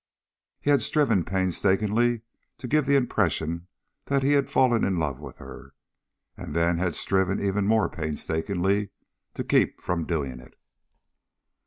He 0.61 0.71
had 0.71 0.81
striven 0.81 1.23
painstakingly 1.23 2.23
to 2.57 2.67
give 2.67 2.87
the 2.87 2.95
impression 2.95 3.67
that 4.05 4.23
he 4.23 4.31
had 4.31 4.49
fallen 4.49 4.83
in 4.83 4.95
love 4.95 5.19
with 5.19 5.37
her 5.37 5.75
and 6.35 6.55
then 6.55 6.79
had 6.79 6.95
striven 6.95 7.39
even 7.39 7.67
more 7.67 7.87
painstakingly 7.87 8.89
to 9.35 9.43
keep 9.43 9.79
from 9.79 10.05
doing 10.07 10.39
it. 10.39 10.57